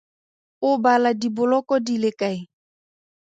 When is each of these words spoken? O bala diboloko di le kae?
O 0.69 0.71
bala 0.83 1.11
diboloko 1.21 1.75
di 1.85 1.95
le 2.01 2.11
kae? 2.19 2.39